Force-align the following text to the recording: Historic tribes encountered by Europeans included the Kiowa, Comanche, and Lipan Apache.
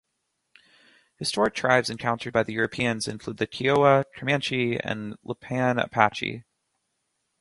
Historic 1.17 1.53
tribes 1.53 1.87
encountered 1.91 2.33
by 2.33 2.41
Europeans 2.47 3.07
included 3.07 3.37
the 3.37 3.45
Kiowa, 3.45 4.03
Comanche, 4.15 4.79
and 4.79 5.13
Lipan 5.23 5.79
Apache. 5.79 6.43